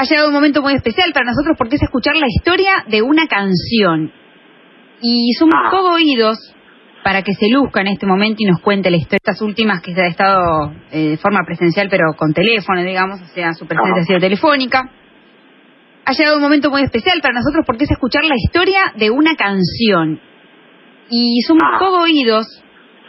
Ha 0.00 0.04
llegado 0.04 0.28
un 0.28 0.34
momento 0.34 0.62
muy 0.62 0.74
especial 0.74 1.10
para 1.12 1.26
nosotros 1.26 1.56
porque 1.58 1.74
es 1.74 1.82
escuchar 1.82 2.16
la 2.16 2.26
historia 2.28 2.84
de 2.86 3.02
una 3.02 3.26
canción. 3.26 4.12
Y 5.02 5.32
somos 5.38 5.54
Ah. 5.56 5.70
todo 5.72 5.94
oídos 5.94 6.38
para 7.02 7.22
que 7.22 7.32
se 7.34 7.48
luzca 7.48 7.80
en 7.80 7.88
este 7.88 8.06
momento 8.06 8.36
y 8.38 8.46
nos 8.46 8.60
cuente 8.60 8.90
la 8.90 8.96
historia. 8.96 9.18
Estas 9.18 9.42
últimas 9.42 9.80
que 9.82 9.92
se 9.94 10.00
ha 10.00 10.06
estado 10.06 10.72
eh, 10.92 11.10
de 11.10 11.16
forma 11.16 11.40
presencial, 11.44 11.88
pero 11.90 12.04
con 12.16 12.32
teléfono, 12.32 12.82
digamos, 12.84 13.20
o 13.22 13.26
sea, 13.34 13.52
su 13.54 13.66
presencia 13.66 14.02
ha 14.02 14.04
sido 14.04 14.20
telefónica. 14.20 14.88
Ha 16.04 16.12
llegado 16.12 16.36
un 16.36 16.42
momento 16.42 16.70
muy 16.70 16.82
especial 16.82 17.18
para 17.20 17.34
nosotros 17.34 17.64
porque 17.66 17.84
es 17.84 17.90
escuchar 17.90 18.24
la 18.24 18.36
historia 18.36 18.92
de 18.96 19.10
una 19.10 19.34
canción. 19.34 20.20
Y 21.10 21.40
somos 21.46 21.64
Ah. 21.74 21.78
todo 21.80 22.02
oídos 22.02 22.46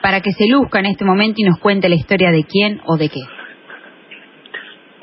para 0.00 0.20
que 0.22 0.32
se 0.32 0.46
luzca 0.48 0.78
en 0.80 0.86
este 0.86 1.04
momento 1.04 1.34
y 1.38 1.44
nos 1.44 1.58
cuente 1.58 1.88
la 1.90 1.96
historia 1.96 2.30
de 2.30 2.44
quién 2.44 2.80
o 2.86 2.96
de 2.96 3.10
qué. 3.10 3.20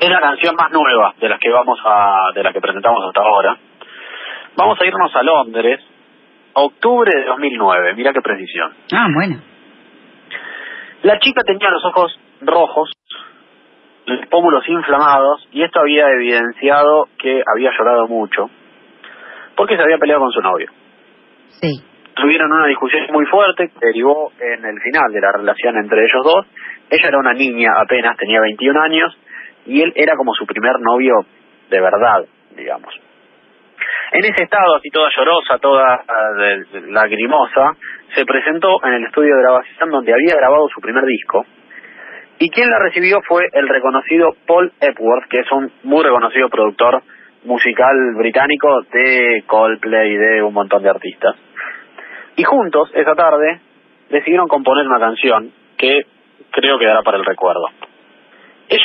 Es 0.06 0.12
la 0.12 0.20
canción 0.20 0.54
más 0.54 0.70
nueva 0.70 1.14
de 1.20 1.28
las 1.28 1.40
que 1.40 1.50
vamos 1.50 1.80
a, 1.84 2.30
de 2.32 2.40
las 2.40 2.52
que 2.52 2.60
presentamos 2.60 3.02
hasta 3.08 3.20
ahora. 3.22 3.58
Vamos 4.56 4.78
a 4.80 4.86
irnos 4.86 5.10
a 5.16 5.22
Londres, 5.24 5.80
octubre 6.52 7.10
de 7.12 7.24
2009. 7.24 7.94
Mira 7.94 8.12
qué 8.12 8.20
precisión. 8.20 8.72
Ah, 8.94 9.08
bueno. 9.12 9.40
La 11.02 11.18
chica 11.18 11.42
tenía 11.44 11.70
los 11.70 11.84
ojos 11.86 12.16
rojos, 12.40 12.92
los 14.06 14.28
pómulos 14.28 14.62
inflamados, 14.68 15.48
y 15.50 15.64
esto 15.64 15.80
había 15.80 16.08
evidenciado 16.10 17.08
que 17.18 17.42
había 17.44 17.72
llorado 17.76 18.06
mucho, 18.06 18.48
porque 19.56 19.76
se 19.76 19.82
había 19.82 19.98
peleado 19.98 20.20
con 20.20 20.30
su 20.30 20.40
novio. 20.40 20.70
Sí. 21.48 21.82
Tuvieron 22.14 22.52
una 22.52 22.68
discusión 22.68 23.08
muy 23.10 23.26
fuerte 23.26 23.70
que 23.70 23.86
derivó 23.86 24.30
en 24.38 24.64
el 24.64 24.80
final 24.80 25.12
de 25.12 25.20
la 25.20 25.32
relación 25.32 25.76
entre 25.78 25.98
ellos 25.98 26.22
dos. 26.22 26.46
Ella 26.90 27.08
era 27.08 27.18
una 27.18 27.32
niña 27.32 27.72
apenas, 27.76 28.16
tenía 28.16 28.40
21 28.40 28.80
años, 28.80 29.18
y 29.66 29.82
él 29.82 29.92
era 29.96 30.14
como 30.16 30.32
su 30.34 30.46
primer 30.46 30.72
novio 30.80 31.14
de 31.70 31.80
verdad, 31.80 32.24
digamos. 32.56 32.94
En 34.12 34.24
ese 34.24 34.44
estado, 34.44 34.76
así 34.76 34.88
toda 34.90 35.10
llorosa, 35.16 35.58
toda 35.58 36.04
de- 36.36 36.92
lagrimosa, 36.92 37.72
se 38.14 38.24
presentó 38.24 38.68
en 38.84 38.94
el 38.94 39.04
estudio 39.04 39.34
de 39.36 39.42
grabación 39.42 39.90
donde 39.90 40.12
había 40.12 40.36
grabado 40.36 40.68
su 40.68 40.80
primer 40.80 41.04
disco. 41.04 41.44
Y 42.38 42.50
quien 42.50 42.70
la 42.70 42.78
recibió 42.78 43.20
fue 43.26 43.44
el 43.52 43.68
reconocido 43.68 44.34
Paul 44.46 44.72
Epworth, 44.80 45.28
que 45.28 45.40
es 45.40 45.50
un 45.52 45.72
muy 45.84 46.04
reconocido 46.04 46.48
productor 46.48 47.02
musical 47.44 47.96
británico 48.16 48.82
de 48.92 49.42
Coldplay 49.46 50.12
y 50.12 50.16
de 50.16 50.42
un 50.42 50.52
montón 50.54 50.82
de 50.82 50.90
artistas. 50.90 51.34
Y 52.36 52.44
juntos, 52.44 52.90
esa 52.94 53.14
tarde, 53.14 53.60
decidieron 54.10 54.48
componer 54.48 54.86
una 54.86 55.00
canción 55.00 55.50
que 55.78 56.02
creo 56.52 56.78
quedará 56.78 57.02
para 57.02 57.16
el 57.18 57.24
recuerdo. 57.24 57.64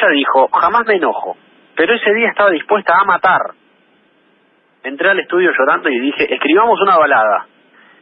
Ella 0.02 0.12
dijo, 0.14 0.48
jamás 0.48 0.86
me 0.88 0.96
enojo, 0.96 1.38
pero 1.76 1.94
ese 1.94 2.14
día 2.14 2.30
estaba 2.30 2.50
dispuesta 2.50 2.94
a 3.00 3.06
matar. 3.06 3.42
Entré 4.84 5.10
al 5.10 5.20
estudio 5.20 5.52
llorando 5.52 5.90
y 5.90 6.00
dije, 6.00 6.34
escribamos 6.34 6.80
una 6.82 6.98
balada. 6.98 7.46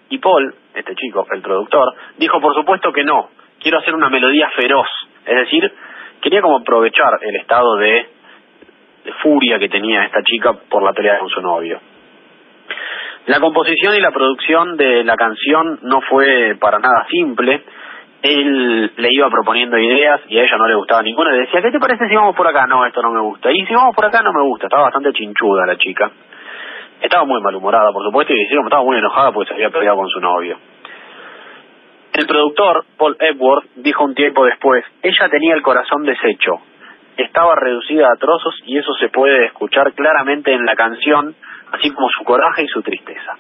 Y 0.09 0.17
Paul, 0.19 0.55
este 0.73 0.95
chico, 0.95 1.27
el 1.31 1.41
productor, 1.41 1.93
dijo, 2.17 2.39
por 2.39 2.55
supuesto 2.55 2.93
que 2.93 3.03
no, 3.03 3.29
quiero 3.59 3.79
hacer 3.79 3.93
una 3.93 4.09
melodía 4.09 4.49
feroz. 4.55 4.87
Es 5.25 5.35
decir, 5.35 5.71
quería 6.21 6.41
como 6.41 6.59
aprovechar 6.59 7.19
el 7.21 7.35
estado 7.35 7.75
de, 7.75 8.07
furia 9.21 9.59
que 9.59 9.69
tenía 9.69 10.05
esta 10.05 10.23
chica 10.23 10.53
por 10.69 10.83
la 10.83 10.93
pelea 10.93 11.19
con 11.19 11.29
su 11.29 11.41
novio. 11.41 11.79
La 13.25 13.39
composición 13.39 13.95
y 13.95 13.99
la 13.99 14.11
producción 14.11 14.77
de 14.77 15.03
la 15.03 15.15
canción 15.15 15.79
no 15.83 16.01
fue 16.01 16.55
para 16.59 16.79
nada 16.79 17.05
simple. 17.09 17.63
Él 18.21 18.91
le 18.97 19.07
iba 19.11 19.29
proponiendo 19.29 19.77
ideas 19.77 20.21
y 20.27 20.37
a 20.37 20.43
ella 20.43 20.57
no 20.57 20.67
le 20.67 20.75
gustaba 20.75 21.01
ninguna. 21.01 21.31
Le 21.31 21.41
decía, 21.41 21.61
¿qué 21.61 21.71
te 21.71 21.79
parece 21.79 22.07
si 22.07 22.15
vamos 22.15 22.35
por 22.35 22.47
acá? 22.47 22.67
No, 22.67 22.85
esto 22.85 23.01
no 23.01 23.11
me 23.11 23.21
gusta. 23.21 23.51
Y 23.51 23.65
si 23.65 23.73
vamos 23.73 23.95
por 23.95 24.05
acá 24.05 24.21
no 24.21 24.33
me 24.33 24.41
gusta. 24.41 24.67
Estaba 24.67 24.83
bastante 24.83 25.13
chinchuda 25.13 25.65
la 25.65 25.77
chica. 25.77 26.11
Estaba 27.01 27.23
muy 27.23 27.41
malhumorada, 27.41 27.93
por 27.93 28.03
supuesto, 28.03 28.33
y 28.33 28.43
decíamos, 28.43 28.65
estaba 28.65 28.83
muy 28.83 28.97
enojada 28.97 29.31
porque 29.31 29.47
se 29.47 29.53
había 29.53 29.69
peleado 29.69 29.97
con 29.97 30.09
su 30.09 30.19
novio. 30.19 30.57
El 32.13 32.27
productor, 32.27 32.83
Paul 32.97 33.15
Epworth, 33.17 33.65
dijo 33.75 34.03
un 34.03 34.13
tiempo 34.13 34.43
después, 34.43 34.83
ella 35.01 35.29
tenía 35.29 35.53
el 35.53 35.61
corazón 35.61 36.03
deshecho. 36.03 36.55
Estaba 37.15 37.55
reducida 37.55 38.07
a 38.11 38.17
trozos 38.17 38.53
y 38.65 38.77
eso 38.77 38.91
se 38.99 39.07
puede 39.07 39.45
escuchar 39.45 39.93
claramente 39.93 40.53
en 40.53 40.65
la 40.65 40.75
canción, 40.75 41.33
así 41.71 41.89
como 41.91 42.09
su 42.09 42.25
coraje 42.25 42.63
y 42.63 42.67
su 42.67 42.81
tristeza. 42.81 43.37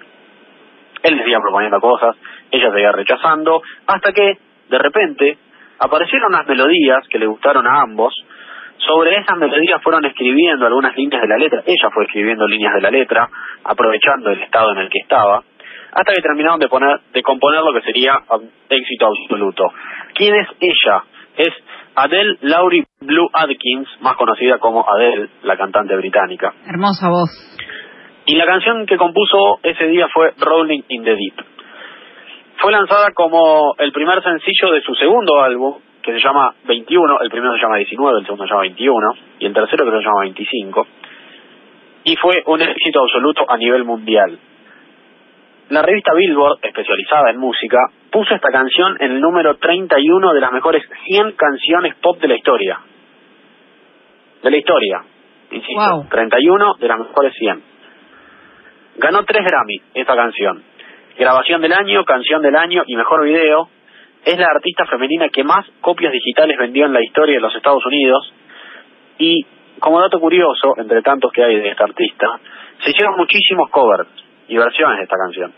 Él 1.03 1.15
le 1.15 1.23
seguía 1.23 1.39
proponiendo 1.39 1.81
cosas, 1.81 2.15
ella 2.51 2.71
seguía 2.71 2.91
rechazando, 2.93 3.61
hasta 3.87 4.13
que, 4.13 4.37
de 4.69 4.77
repente, 4.77 5.37
aparecieron 5.79 6.33
unas 6.33 6.47
melodías 6.47 7.07
que 7.09 7.19
le 7.19 7.27
gustaron 7.27 7.65
a 7.67 7.81
ambos. 7.81 8.13
Sobre 8.77 9.17
esas 9.17 9.37
melodías 9.37 9.81
fueron 9.83 10.05
escribiendo 10.05 10.65
algunas 10.65 10.95
líneas 10.95 11.21
de 11.21 11.27
la 11.27 11.37
letra. 11.37 11.63
Ella 11.65 11.89
fue 11.93 12.05
escribiendo 12.05 12.47
líneas 12.47 12.73
de 12.75 12.81
la 12.81 12.91
letra, 12.91 13.29
aprovechando 13.63 14.29
el 14.31 14.41
estado 14.41 14.71
en 14.71 14.79
el 14.79 14.89
que 14.89 14.99
estaba, 15.01 15.43
hasta 15.91 16.13
que 16.13 16.21
terminaron 16.21 16.59
de 16.59 16.67
poner, 16.67 16.99
de 17.13 17.21
componer 17.21 17.61
lo 17.61 17.73
que 17.73 17.81
sería 17.81 18.13
éxito 18.69 19.07
absoluto. 19.07 19.65
¿Quién 20.13 20.35
es 20.35 20.47
ella? 20.59 21.03
Es 21.35 21.53
Adele 21.95 22.37
Laurie 22.41 22.85
Blue 23.01 23.29
Adkins, 23.33 23.87
más 24.01 24.15
conocida 24.15 24.59
como 24.59 24.85
Adele, 24.87 25.29
la 25.43 25.57
cantante 25.57 25.95
británica. 25.95 26.53
Hermosa 26.65 27.09
voz. 27.09 27.29
Y 28.25 28.35
la 28.35 28.45
canción 28.45 28.85
que 28.85 28.97
compuso 28.97 29.59
ese 29.63 29.87
día 29.87 30.07
fue 30.13 30.33
Rolling 30.37 30.83
in 30.89 31.03
the 31.03 31.15
Deep. 31.15 31.48
Fue 32.61 32.71
lanzada 32.71 33.11
como 33.13 33.73
el 33.77 33.91
primer 33.91 34.21
sencillo 34.21 34.71
de 34.73 34.81
su 34.81 34.93
segundo 34.95 35.41
álbum, 35.41 35.75
que 36.01 36.11
se 36.11 36.19
llama 36.19 36.53
21, 36.65 37.21
el 37.21 37.29
primero 37.29 37.53
se 37.53 37.61
llama 37.61 37.77
19, 37.77 38.19
el 38.19 38.25
segundo 38.25 38.43
se 38.45 38.49
llama 38.49 38.61
21, 38.61 39.13
y 39.39 39.45
el 39.45 39.53
tercero 39.53 39.85
que 39.85 39.91
se 39.91 40.03
llama 40.03 40.21
25, 40.21 40.87
y 42.03 42.15
fue 42.17 42.43
un 42.47 42.61
éxito 42.61 43.01
absoluto 43.01 43.45
a 43.47 43.57
nivel 43.57 43.85
mundial. 43.85 44.39
La 45.69 45.83
revista 45.83 46.13
Billboard, 46.13 46.59
especializada 46.63 47.29
en 47.29 47.37
música, 47.37 47.77
puso 48.11 48.33
esta 48.33 48.49
canción 48.49 48.97
en 48.99 49.11
el 49.11 49.21
número 49.21 49.55
31 49.57 50.33
de 50.33 50.41
las 50.41 50.51
mejores 50.51 50.83
100 51.05 51.33
canciones 51.33 51.95
pop 52.01 52.19
de 52.19 52.27
la 52.27 52.35
historia. 52.35 52.79
De 54.41 54.49
la 54.49 54.57
historia, 54.57 55.03
insisto, 55.51 55.95
Wow. 55.95 56.07
31 56.09 56.73
de 56.79 56.87
las 56.87 56.99
mejores 56.99 57.33
100. 57.37 57.63
Ganó 58.97 59.23
tres 59.23 59.45
Grammy 59.45 59.75
esta 59.93 60.15
canción. 60.15 60.63
Grabación 61.19 61.59
del 61.59 61.73
año, 61.73 62.05
canción 62.05 62.41
del 62.41 62.55
año 62.55 62.83
y 62.87 62.95
mejor 62.95 63.25
video. 63.25 63.67
Es 64.23 64.39
la 64.39 64.47
artista 64.55 64.85
femenina 64.85 65.27
que 65.27 65.43
más 65.43 65.65
copias 65.81 66.13
digitales 66.13 66.57
vendió 66.57 66.85
en 66.85 66.93
la 66.93 67.03
historia 67.03 67.35
de 67.35 67.41
los 67.41 67.53
Estados 67.53 67.85
Unidos. 67.85 68.33
Y 69.17 69.45
como 69.81 69.99
dato 69.99 70.17
curioso, 70.17 70.75
entre 70.77 71.01
tantos 71.01 71.29
que 71.33 71.43
hay 71.43 71.57
de 71.57 71.71
esta 71.71 71.83
artista, 71.83 72.39
se 72.81 72.91
hicieron 72.91 73.17
muchísimos 73.17 73.69
covers 73.69 74.07
y 74.47 74.55
versiones 74.55 74.95
de 74.99 75.03
esta 75.03 75.17
canción. 75.17 75.53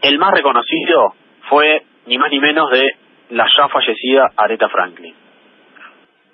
El 0.00 0.18
más 0.18 0.30
reconocido 0.32 1.12
fue 1.50 1.82
ni 2.06 2.16
más 2.16 2.30
ni 2.30 2.40
menos 2.40 2.70
de 2.70 2.88
la 3.30 3.46
ya 3.54 3.68
fallecida 3.68 4.30
Aretha 4.34 4.70
Franklin. 4.70 5.14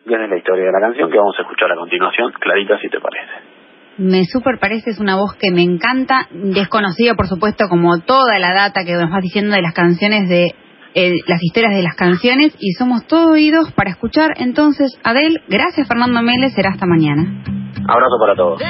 Viene 0.05 0.29
la 0.29 0.37
historia 0.37 0.67
de 0.67 0.73
la 0.73 0.87
canción 0.87 1.11
que 1.11 1.19
vamos 1.19 1.37
a 1.37 1.43
escuchar 1.43 1.73
a 1.73 1.75
continuación, 1.75 2.31
Clarita, 2.31 2.79
si 2.79 2.89
te 2.89 3.01
parece. 3.01 3.52
Me 3.99 4.25
super 4.25 4.59
parece, 4.59 4.91
es 4.91 4.99
una 4.99 5.17
voz 5.17 5.35
que 5.35 5.51
me 5.51 5.63
encanta, 5.63 6.29
desconocida 6.33 7.15
por 7.15 7.27
supuesto 7.29 7.69
como 7.69 8.01
toda 8.01 8.39
la 8.39 8.55
data 8.55 8.85
que 8.85 8.95
nos 8.95 9.11
vas 9.11 9.23
diciendo 9.23 9.55
de 9.55 9.63
las 9.63 9.75
canciones 9.75 10.29
de 10.29 10.55
eh, 10.95 11.15
las 11.27 11.43
historias 11.43 11.75
de 11.75 11.83
las 11.83 11.95
canciones 11.95 12.55
y 12.59 12.73
somos 12.73 13.07
todo 13.07 13.33
oídos 13.33 13.73
para 13.73 13.91
escuchar 13.91 14.33
entonces 14.37 14.99
Adele, 15.05 15.41
gracias 15.49 15.89
Fernando 15.89 16.23
Meles, 16.23 16.55
será 16.55 16.71
hasta 16.71 16.87
mañana. 16.87 17.43
Abrazo 17.89 18.17
para 18.21 18.37
todos. 18.37 18.63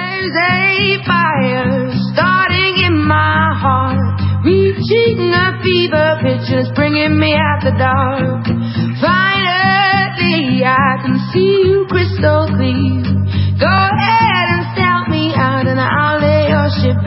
I 10.65 10.97
can 11.03 11.19
see 11.33 11.65
you 11.67 11.87
crystal 11.89 12.47
clear. 12.49 13.22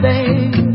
birthday. 0.02 0.65